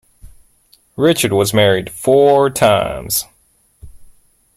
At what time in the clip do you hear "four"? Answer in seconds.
1.91-2.49